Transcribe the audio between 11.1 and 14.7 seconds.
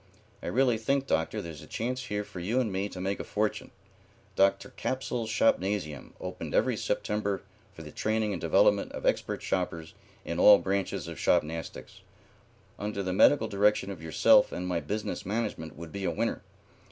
shopnastics, under the medical direction of yourself and